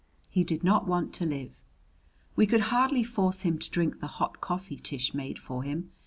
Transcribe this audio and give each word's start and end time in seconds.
He 0.31 0.43
did 0.43 0.63
not 0.63 0.87
want 0.87 1.13
to 1.13 1.27
live. 1.27 1.63
We 2.35 2.47
could 2.47 2.59
hardly 2.73 3.03
force 3.03 3.43
him 3.43 3.59
to 3.59 3.69
drink 3.69 3.99
the 3.99 4.07
hot 4.17 4.41
coffee 4.41 4.77
Tish 4.77 5.13
made 5.13 5.37
for 5.37 5.61
him. 5.61 5.91